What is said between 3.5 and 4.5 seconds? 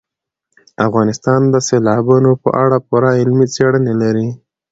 څېړنې لري.